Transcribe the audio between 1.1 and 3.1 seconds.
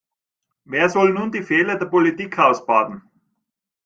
nun die Fehler der Politik ausbaden?